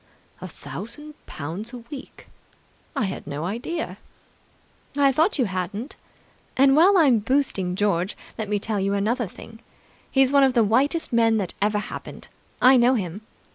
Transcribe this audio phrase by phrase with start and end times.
[0.41, 2.25] "A thousand pounds a week!
[2.95, 3.99] I had no idea!"
[4.97, 5.95] "I thought you hadn't.
[6.57, 9.59] And, while I'm boosting George, let me tell you another thing.
[10.09, 12.29] He's one of the whitest men that ever happened.
[12.59, 13.21] I know him.